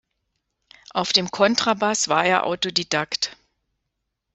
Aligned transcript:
Auf 0.95 1.13
dem 1.13 1.29
Kontrabass 1.29 2.09
war 2.09 2.25
er 2.25 2.47
Autodidakt. 2.47 3.37